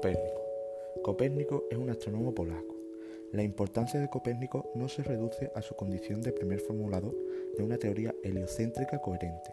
[0.00, 0.40] Copérnico.
[1.02, 2.74] Copérnico es un astrónomo polaco.
[3.32, 7.14] La importancia de Copérnico no se reduce a su condición de primer formulador
[7.54, 9.52] de una teoría heliocéntrica coherente.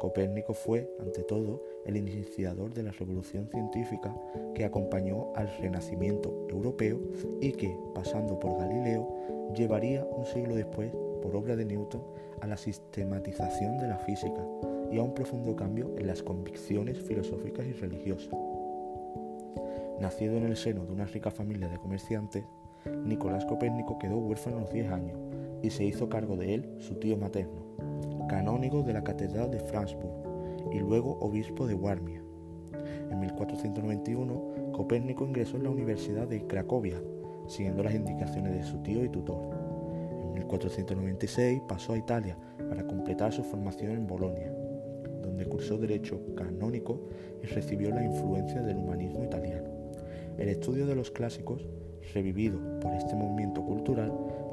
[0.00, 4.16] Copérnico fue, ante todo, el iniciador de la revolución científica
[4.54, 6.98] que acompañó al renacimiento europeo
[7.42, 12.02] y que, pasando por Galileo, llevaría un siglo después, por obra de Newton,
[12.40, 14.42] a la sistematización de la física
[14.90, 18.34] y a un profundo cambio en las convicciones filosóficas y religiosas.
[20.00, 22.44] Nacido en el seno de una rica familia de comerciantes,
[23.04, 25.18] Nicolás Copérnico quedó huérfano a los 10 años
[25.62, 27.64] y se hizo cargo de él su tío materno,
[28.28, 30.12] canónigo de la Catedral de Frankfurt
[30.72, 32.22] y luego obispo de Warmia.
[33.10, 37.00] En 1491, Copérnico ingresó en la Universidad de Cracovia,
[37.46, 39.38] siguiendo las indicaciones de su tío y tutor.
[40.24, 42.36] En 1496 pasó a Italia
[42.68, 44.52] para completar su formación en Bolonia,
[45.22, 47.08] donde cursó Derecho canónico
[47.42, 49.73] y recibió la influencia del humanismo italiano.
[50.38, 51.66] El estudio de los clásicos,
[52.12, 54.12] revivido por este movimiento cultural,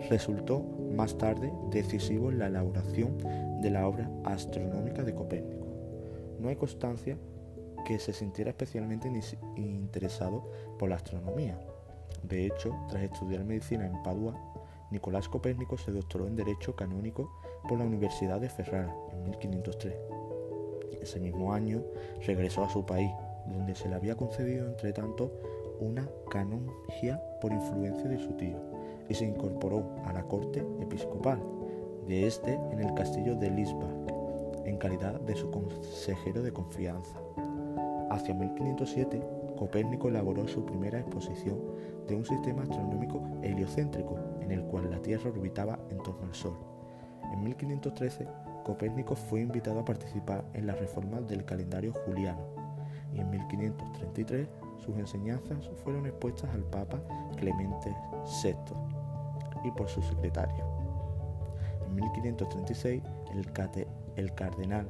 [0.09, 0.63] resultó
[0.95, 3.17] más tarde decisivo en la elaboración
[3.61, 5.67] de la obra astronómica de Copérnico.
[6.39, 7.17] No hay constancia
[7.85, 9.11] que se sintiera especialmente
[9.55, 11.59] interesado por la astronomía.
[12.23, 14.35] De hecho, tras estudiar medicina en Padua,
[14.91, 17.31] Nicolás Copérnico se doctoró en Derecho Canónico
[17.67, 19.95] por la Universidad de Ferrara en 1503.
[21.02, 21.83] Ese mismo año
[22.25, 23.11] regresó a su país,
[23.47, 25.31] donde se le había concedido, entre tanto,
[25.81, 28.57] una canongia por influencia de su tío
[29.09, 31.41] y se incorporó a la corte episcopal
[32.07, 34.11] de este en el castillo de Lisbach
[34.65, 37.19] en calidad de su consejero de confianza.
[38.09, 39.21] Hacia 1507,
[39.57, 41.59] Copérnico elaboró su primera exposición
[42.07, 46.57] de un sistema astronómico heliocéntrico en el cual la Tierra orbitaba en torno al Sol.
[47.33, 48.27] En 1513,
[48.63, 52.41] Copérnico fue invitado a participar en la reforma del calendario juliano
[53.13, 54.47] y en 1533
[54.85, 57.02] sus enseñanzas fueron expuestas al Papa
[57.37, 57.95] Clemente
[58.43, 58.55] VI
[59.64, 60.64] y por su secretario.
[61.86, 63.03] En 1536,
[64.15, 64.87] el, cardenal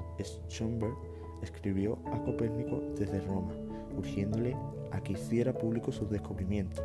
[0.49, 0.95] Schomberg
[1.41, 3.53] escribió a Copérnico desde Roma,
[3.97, 4.55] urgiéndole
[4.91, 6.83] a que hiciera público sus descubrimientos.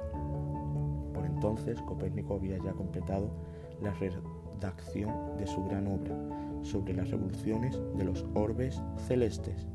[1.14, 3.30] Por entonces, Copérnico había ya completado
[3.82, 6.16] la redacción de su gran obra
[6.62, 9.66] sobre las revoluciones de los orbes celestes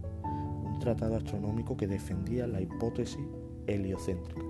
[0.81, 3.25] tratado astronómico que defendía la hipótesis
[3.67, 4.41] heliocéntrica.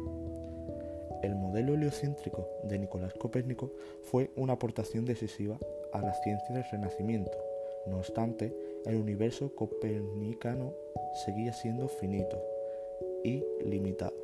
[1.22, 3.72] El modelo heliocéntrico de Nicolás Copérnico
[4.02, 5.60] fue una aportación decisiva
[5.94, 7.38] a la ciencia del Renacimiento.
[7.86, 8.56] No obstante,
[8.86, 10.74] el universo copernicano
[11.26, 12.42] seguía siendo finito
[13.24, 14.16] y limitado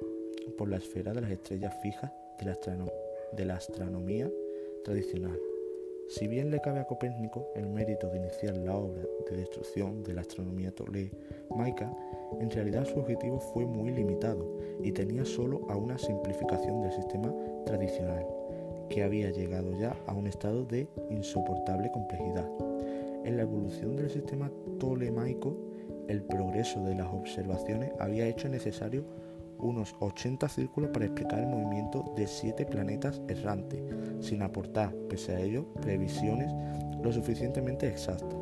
[0.57, 2.57] por la esfera de las estrellas fijas de la,
[3.33, 4.31] de la astronomía
[4.83, 5.37] tradicional.
[6.09, 10.13] Si bien le cabe a Copérnico el mérito de iniciar la obra de destrucción de
[10.13, 11.91] la astronomía tolemaica,
[12.39, 17.33] en realidad su objetivo fue muy limitado y tenía solo a una simplificación del sistema
[17.65, 18.25] tradicional,
[18.89, 22.49] que había llegado ya a un estado de insoportable complejidad.
[23.25, 25.57] En la evolución del sistema tolemaico,
[26.07, 29.03] el progreso de las observaciones había hecho necesario
[29.59, 33.81] unos 80 círculos para explicar el movimiento de siete planetas errantes,
[34.19, 36.51] sin aportar, pese a ello, previsiones
[37.03, 38.39] lo suficientemente exactas.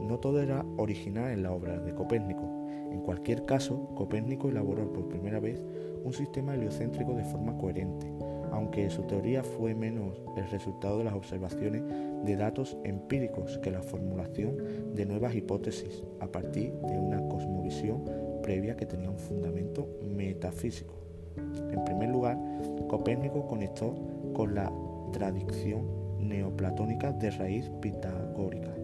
[0.00, 2.42] No todo era original en la obra de Copérnico.
[2.90, 5.64] En cualquier caso, Copérnico elaboró por primera vez
[6.04, 8.12] un sistema heliocéntrico de forma coherente,
[8.52, 11.82] aunque su teoría fue menos el resultado de las observaciones
[12.24, 18.04] de datos empíricos que la formulación de nuevas hipótesis a partir de una cosmovisión
[18.42, 20.94] previa que tenía un fundamento metafísico.
[21.36, 22.38] En primer lugar,
[22.88, 23.94] Copérnico conectó
[24.34, 24.70] con la
[25.12, 28.74] tradición neoplatónica de raíz pitagórica,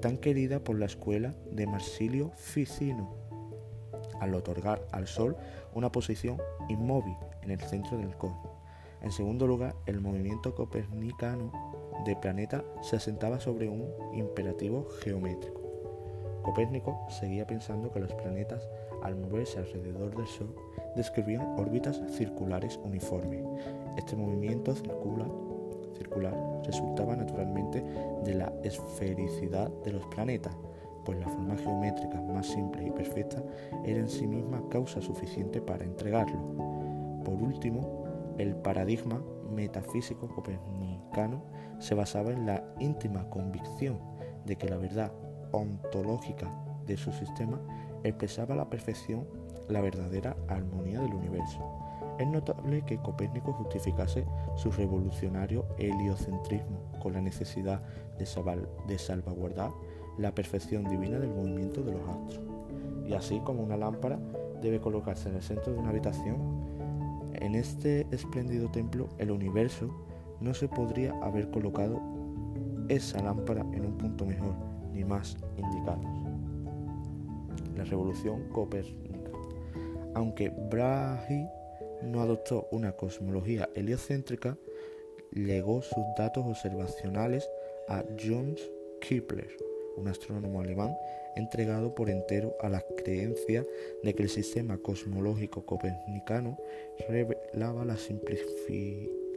[0.00, 3.14] tan querida por la escuela de Marsilio Ficino,
[4.20, 5.36] al otorgar al Sol
[5.74, 8.52] una posición inmóvil en el centro del cosmos.
[9.02, 11.52] En segundo lugar, el movimiento copernicano
[12.04, 15.55] de planeta se asentaba sobre un imperativo geométrico.
[16.46, 18.68] Copérnico seguía pensando que los planetas,
[19.02, 20.54] al moverse alrededor del Sol,
[20.94, 23.44] describían órbitas circulares uniformes.
[23.96, 25.28] Este movimiento circular,
[26.64, 27.82] resultaba naturalmente
[28.24, 30.56] de la esfericidad de los planetas,
[31.04, 33.42] pues la forma geométrica más simple y perfecta
[33.84, 36.38] era en sí misma causa suficiente para entregarlo.
[37.24, 38.04] Por último,
[38.38, 39.20] el paradigma
[39.50, 41.42] metafísico copernicano
[41.80, 43.98] se basaba en la íntima convicción
[44.44, 45.10] de que la verdad
[45.52, 46.50] ontológica
[46.86, 47.60] de su sistema
[48.04, 49.26] expresaba la perfección
[49.68, 51.58] la verdadera armonía del universo.
[52.18, 57.82] Es notable que Copérnico justificase su revolucionario heliocentrismo con la necesidad
[58.18, 59.70] de, salvaguardar
[60.16, 62.40] la perfección divina del movimiento de los astros.
[63.06, 64.18] Y así como una lámpara
[64.62, 66.36] debe colocarse en el centro de una habitación,
[67.34, 69.90] en este espléndido templo el universo
[70.40, 72.00] no se podría haber colocado
[72.88, 74.54] esa lámpara en un punto mejor
[74.96, 76.00] ni más indicado.
[77.76, 79.30] La revolución copérnica.
[80.14, 81.48] Aunque Brahe
[82.02, 84.56] no adoptó una cosmología heliocéntrica,
[85.32, 87.48] legó sus datos observacionales
[87.88, 88.70] a Johannes
[89.00, 89.54] Kepler,
[89.96, 90.96] un astrónomo alemán
[91.36, 93.66] entregado por entero a la creencia
[94.02, 96.58] de que el sistema cosmológico copernicano
[97.10, 97.96] revelaba la,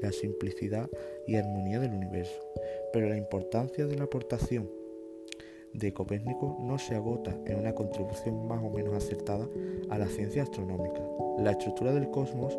[0.01, 0.89] la simplicidad
[1.27, 2.39] y armonía del universo.
[2.93, 4.69] Pero la importancia de la aportación
[5.73, 9.47] de Copérnico no se agota en una contribución más o menos acertada
[9.89, 11.01] a la ciencia astronómica.
[11.39, 12.57] La estructura del cosmos,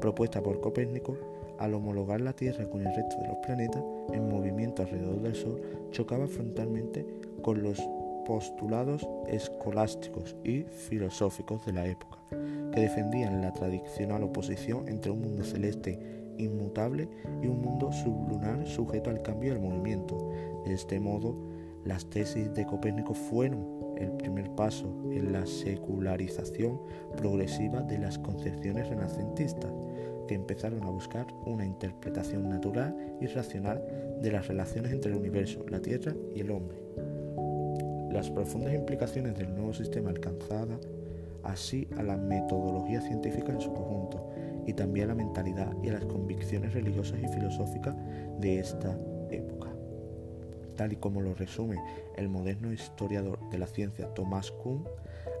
[0.00, 1.16] propuesta por Copérnico,
[1.58, 5.62] al homologar la Tierra con el resto de los planetas en movimiento alrededor del Sol,
[5.90, 7.06] chocaba frontalmente
[7.42, 7.80] con los
[8.26, 15.44] postulados escolásticos y filosóficos de la época, que defendían la tradicional oposición entre un mundo
[15.44, 15.98] celeste
[16.38, 17.08] inmutable
[17.42, 20.30] y un mundo sublunar sujeto al cambio y al movimiento.
[20.64, 21.36] De este modo,
[21.84, 26.80] las tesis de Copérnico fueron el primer paso en la secularización
[27.16, 29.70] progresiva de las concepciones renacentistas,
[30.26, 33.82] que empezaron a buscar una interpretación natural y racional
[34.20, 36.78] de las relaciones entre el universo, la Tierra y el hombre.
[38.10, 40.78] Las profundas implicaciones del nuevo sistema alcanzada,
[41.42, 44.28] así a la metodología científica en su conjunto,
[44.66, 47.96] y también a la mentalidad y a las convicciones religiosas y filosóficas
[48.38, 48.96] de esta.
[50.90, 51.76] Y como lo resume
[52.16, 54.84] el moderno historiador de la ciencia Thomas Kuhn,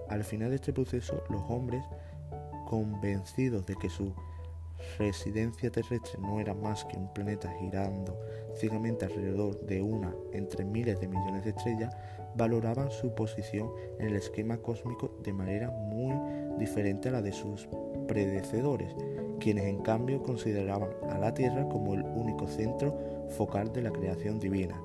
[0.08, 1.82] al final de este proceso los hombres,
[2.66, 4.12] convencidos de que su
[4.98, 8.18] residencia terrestre no era más que un planeta girando
[8.54, 11.96] ciegamente alrededor de una entre miles de millones de estrellas,
[12.34, 16.14] valoraban su posición en el esquema cósmico de manera muy
[16.58, 17.68] diferente a la de sus
[18.06, 18.94] predecesores,
[19.40, 22.98] quienes en cambio consideraban a la Tierra como el único centro
[23.30, 24.80] focal de la creación divina.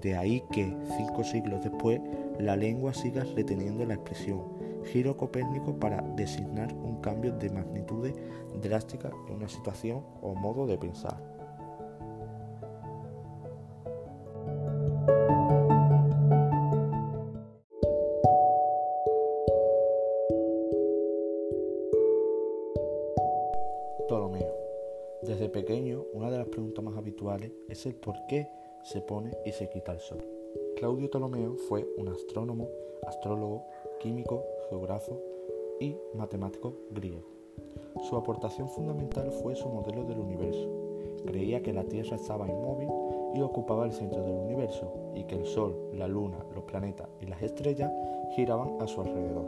[0.00, 2.00] De ahí que, cinco siglos después,
[2.38, 4.56] la lengua siga reteniendo la expresión
[4.86, 8.14] giro copérnico para designar un cambio de magnitudes
[8.62, 11.16] drástica en una situación o modo de pensar.
[24.06, 24.54] Ptolomeo.
[25.22, 28.48] Desde pequeño, una de las preguntas más habituales es el por qué
[28.86, 30.24] se pone y se quita el sol.
[30.76, 32.68] Claudio Ptolomeo fue un astrónomo,
[33.04, 33.64] astrólogo,
[33.98, 35.20] químico, geógrafo
[35.80, 37.24] y matemático griego.
[38.08, 40.68] Su aportación fundamental fue su modelo del universo.
[41.26, 42.88] Creía que la Tierra estaba inmóvil
[43.34, 47.26] y ocupaba el centro del universo, y que el Sol, la Luna, los planetas y
[47.26, 47.92] las estrellas
[48.36, 49.46] giraban a su alrededor.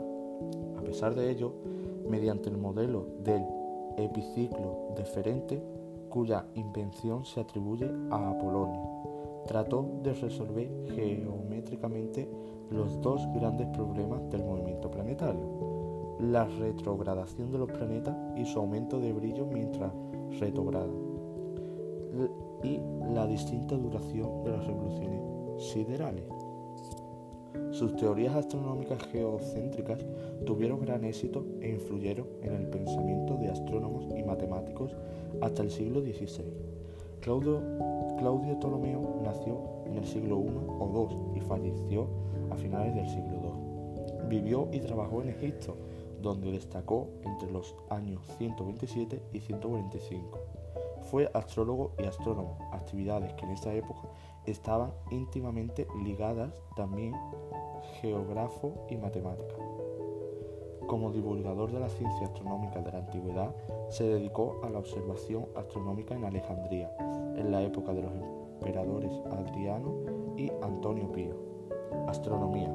[0.77, 1.53] A pesar de ello,
[2.07, 3.45] mediante el modelo del
[3.97, 5.63] epiciclo deferente,
[6.09, 8.99] cuya invención se atribuye a Apolonio,
[9.47, 12.29] trató de resolver geométricamente
[12.69, 18.99] los dos grandes problemas del movimiento planetario, la retrogradación de los planetas y su aumento
[18.99, 19.91] de brillo mientras
[20.39, 20.91] retrograda,
[22.63, 22.79] y
[23.13, 25.21] la distinta duración de las revoluciones
[25.71, 26.25] siderales.
[27.71, 30.05] Sus teorías astronómicas geocéntricas
[30.45, 34.95] tuvieron gran éxito e influyeron en el pensamiento de astrónomos y matemáticos
[35.41, 36.68] hasta el siglo XVI.
[37.29, 37.61] Claudio,
[38.17, 42.07] Claudio Ptolomeo nació en el siglo I o II y falleció
[42.49, 44.27] a finales del siglo II.
[44.29, 45.77] Vivió y trabajó en Egipto,
[46.23, 50.39] donde destacó entre los años 127 y 145.
[51.11, 54.09] Fue astrólogo y astrónomo, actividades que en esa época
[54.47, 57.13] estaban íntimamente ligadas también
[58.01, 59.53] geógrafo y matemática.
[60.87, 63.55] Como divulgador de la ciencia astronómica de la antigüedad,
[63.89, 66.91] se dedicó a la observación astronómica en Alejandría,
[67.39, 69.93] en la época de los emperadores Adriano
[70.37, 71.35] y Antonio Pío.
[72.07, 72.71] Astronomía.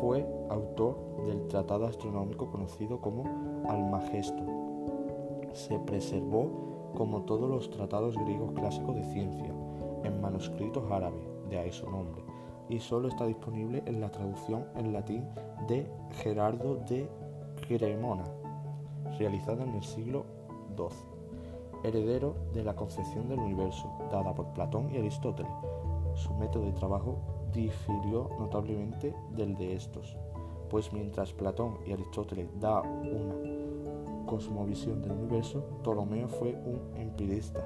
[0.00, 3.24] Fue autor del tratado astronómico conocido como
[3.68, 4.42] Almagesto.
[5.52, 9.54] Se preservó, como todos los tratados griegos clásicos de ciencia,
[10.04, 12.22] en manuscritos árabes, de ahí su nombre,
[12.68, 15.24] y solo está disponible en la traducción en latín
[15.68, 15.86] de
[16.22, 17.08] Gerardo de
[17.66, 18.24] Cremona,
[19.18, 20.24] realizada en el siglo
[20.76, 21.17] XII,
[21.84, 25.52] heredero de la concepción del universo dada por Platón y Aristóteles.
[26.14, 27.18] Su método de trabajo
[27.52, 30.16] difirió notablemente del de estos,
[30.68, 37.64] pues mientras Platón y Aristóteles da una cosmovisión del universo, Ptolomeo fue un empirista.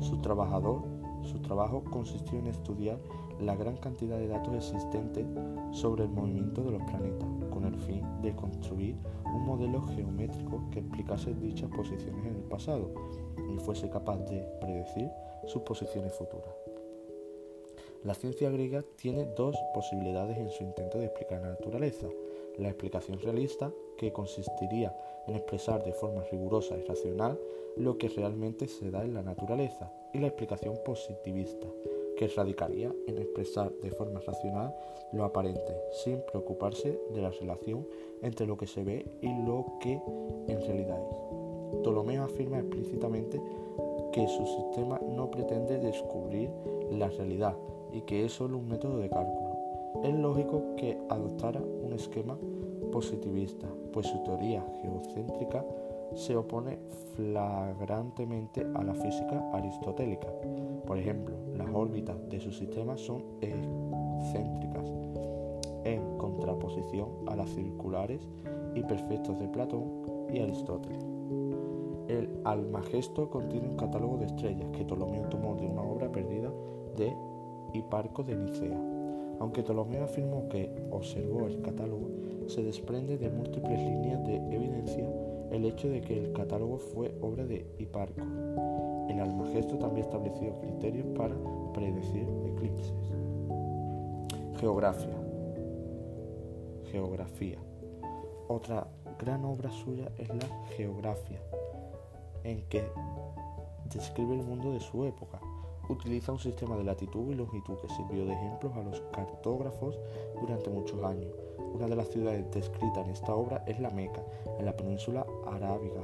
[0.00, 0.82] Su, trabajador,
[1.22, 2.98] su trabajo consistió en estudiar
[3.40, 5.26] la gran cantidad de datos existentes
[5.70, 8.96] sobre el movimiento de los planetas, con el fin de construir
[9.34, 12.90] un modelo geométrico que explicase dichas posiciones en el pasado
[13.54, 15.10] y fuese capaz de predecir
[15.46, 16.54] sus posiciones futuras.
[18.04, 22.08] La ciencia griega tiene dos posibilidades en su intento de explicar la naturaleza.
[22.58, 24.94] La explicación realista, que consistiría
[25.28, 27.38] en expresar de forma rigurosa y racional
[27.76, 31.68] lo que realmente se da en la naturaleza, y la explicación positivista,
[32.16, 34.74] que radicaría en expresar de forma racional
[35.12, 35.74] lo aparente,
[36.04, 37.86] sin preocuparse de la relación
[38.20, 40.00] entre lo que se ve y lo que
[40.48, 41.41] en realidad es.
[41.80, 43.40] Ptolomeo afirma explícitamente
[44.12, 46.50] que su sistema no pretende descubrir
[46.90, 47.56] la realidad,
[47.92, 49.52] y que es solo un método de cálculo.
[50.02, 52.38] Es lógico que adoptara un esquema
[52.90, 55.64] positivista, pues su teoría geocéntrica
[56.14, 56.78] se opone
[57.14, 60.28] flagrantemente a la física aristotélica.
[60.86, 64.90] Por ejemplo, las órbitas de su sistema son excéntricas,
[65.84, 68.20] en contraposición a las circulares
[68.74, 71.21] y perfectos de Platón y Aristóteles.
[72.08, 76.50] El Almagesto contiene un catálogo de estrellas que Ptolomeo tomó de una obra perdida
[76.96, 77.14] de
[77.74, 78.78] y Parco de Nicea.
[79.40, 82.08] Aunque Ptolomeo afirmó que observó el catálogo,
[82.46, 85.08] se desprende de múltiples líneas de evidencia
[85.52, 88.22] el hecho de que el catálogo fue obra de Hiparco.
[89.08, 91.34] El Almagesto también estableció criterios para
[91.74, 92.94] predecir eclipses.
[94.58, 95.16] Geografía.
[96.90, 97.58] Geografía.
[98.48, 98.86] Otra
[99.18, 101.40] gran obra suya es la Geografía,
[102.44, 102.84] en que
[103.92, 105.40] describe el mundo de su época,
[105.88, 109.98] utiliza un sistema de latitud y longitud que sirvió de ejemplo a los cartógrafos
[110.40, 111.32] durante muchos años.
[111.74, 114.22] Una de las ciudades descritas en esta obra es la Meca,
[114.58, 116.02] en la península arábiga,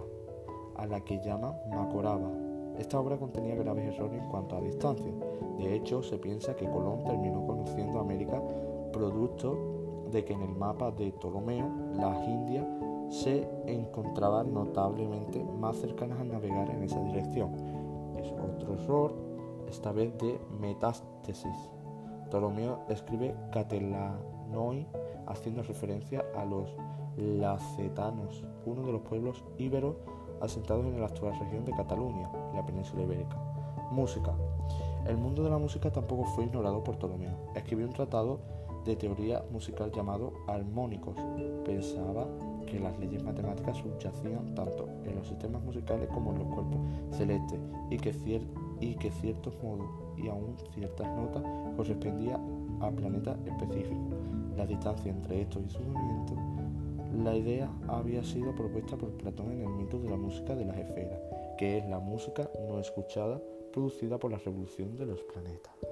[0.76, 2.30] a la que llaman Macoraba.
[2.78, 5.12] Esta obra contenía graves errores en cuanto a distancia.
[5.58, 8.40] De hecho, se piensa que Colón terminó conociendo América
[8.92, 12.66] producto de que en el mapa de Ptolomeo las Indias
[13.08, 17.54] se encontraban notablemente más cercanas a navegar en esa dirección.
[18.16, 19.14] Es otro error
[19.68, 21.56] esta vez de metástesis.
[22.26, 24.86] Ptolomeo escribe Catelanoi
[25.26, 26.68] haciendo referencia a los
[27.16, 29.96] lacetanos, uno de los pueblos íberos
[30.40, 33.36] asentados en la actual región de Cataluña, la península ibérica.
[33.90, 34.34] Música.
[35.06, 37.52] El mundo de la música tampoco fue ignorado por Ptolomeo.
[37.54, 38.38] Escribió un tratado
[38.84, 41.16] de teoría musical llamado Armónicos.
[41.64, 42.26] Pensaba
[42.70, 46.78] que las leyes matemáticas subyacían tanto en los sistemas musicales como en los cuerpos
[47.16, 47.58] celestes
[47.90, 48.14] y que,
[48.80, 51.42] y que ciertos modos y aún ciertas notas
[51.76, 52.40] correspondían
[52.80, 54.14] a planetas específicos.
[54.56, 56.34] La distancia entre estos y su movimiento,
[57.24, 60.76] la idea había sido propuesta por Platón en el mito de la música de las
[60.76, 61.20] esferas,
[61.56, 63.40] que es la música no escuchada
[63.72, 65.87] producida por la revolución de los planetas.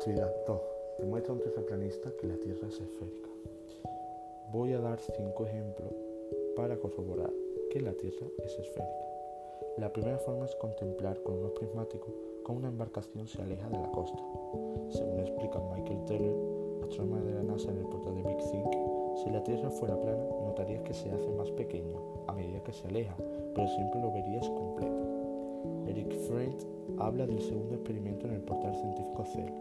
[0.00, 0.60] Actividad 2.
[1.00, 3.28] Demuestra un terraplanista que la Tierra es esférica.
[4.50, 5.92] Voy a dar cinco ejemplos
[6.56, 7.30] para corroborar
[7.70, 9.04] que la Tierra es esférica.
[9.76, 12.14] La primera forma es contemplar con unos prismáticos
[12.44, 14.22] cómo una embarcación se aleja de la costa.
[14.88, 16.34] Según explica Michael Taylor,
[16.82, 18.72] astrónomo de la NASA en el portal de Big Think,
[19.22, 22.88] si la Tierra fuera plana, notarías que se hace más pequeño a medida que se
[22.88, 23.14] aleja,
[23.54, 25.10] pero siempre lo verías completo.
[25.88, 26.56] Eric Friend
[26.98, 29.52] habla del segundo experimento en el portal científico CEL,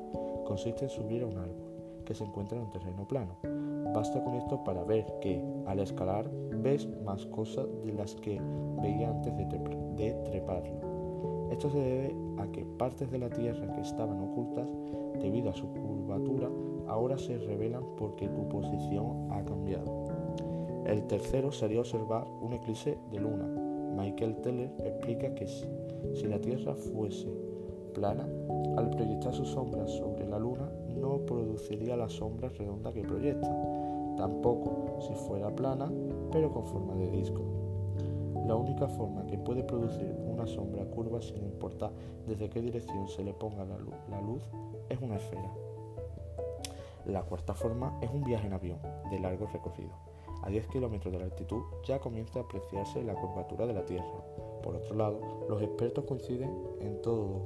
[0.50, 1.70] consiste en subir a un árbol
[2.06, 3.36] que se encuentra en un terreno plano.
[3.94, 6.28] Basta con esto para ver que al escalar
[6.64, 8.42] ves más cosas de las que
[8.82, 9.46] veía antes de,
[10.26, 11.52] treparlo.
[11.52, 14.68] Esto se debe a que partes de la Tierra que estaban ocultas
[15.22, 16.50] debido a su curvatura
[16.88, 20.08] ahora se revelan porque tu posición ha cambiado.
[20.88, 23.46] El tercero sería observar un eclipse de luna.
[23.96, 27.28] Michael Teller explica que si la Tierra fuese
[27.94, 28.28] plana,
[28.78, 33.50] al proyectar su sombra sobre la luna no produciría la sombra redonda que proyecta,
[34.18, 35.92] tampoco si fuera plana,
[36.32, 37.42] pero con forma de disco.
[38.46, 41.92] La única forma que puede producir una sombra curva sin importar
[42.28, 44.42] desde qué dirección se le ponga la luz, la luz
[44.90, 45.52] es una esfera.
[47.06, 49.92] La cuarta forma es un viaje en avión de largo recorrido.
[50.44, 54.24] A 10 kilómetros de altitud ya comienza a apreciarse la curvatura de la Tierra.
[54.64, 56.52] Por otro lado, los expertos coinciden
[56.82, 57.42] en todo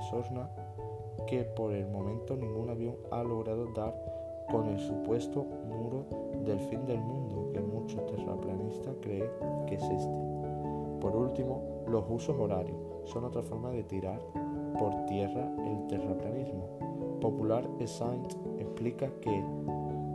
[0.00, 3.94] de que por el momento ningún avión ha logrado dar
[4.50, 6.06] con el supuesto muro
[6.44, 9.30] del fin del mundo que muchos terraplanistas creen
[9.66, 10.14] que es este.
[11.00, 14.20] Por último, los usos horarios son otra forma de tirar
[14.78, 17.18] por tierra el terraplanismo.
[17.20, 19.44] Popular Saint explica que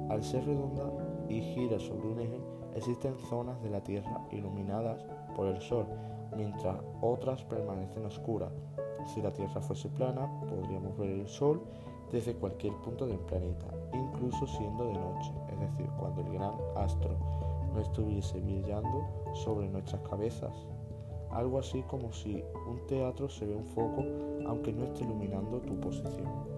[0.10, 0.92] al ser redonda
[1.28, 2.40] y gira sobre un eje,
[2.76, 5.86] Existen zonas de la Tierra iluminadas por el Sol,
[6.36, 8.52] mientras otras permanecen oscuras.
[9.06, 11.62] Si la Tierra fuese plana, podríamos ver el Sol
[12.12, 17.16] desde cualquier punto del planeta, incluso siendo de noche, es decir, cuando el gran astro
[17.74, 20.54] no estuviese brillando sobre nuestras cabezas.
[21.32, 24.04] Algo así como si un teatro se ve un foco
[24.46, 26.51] aunque no esté iluminando tu posición.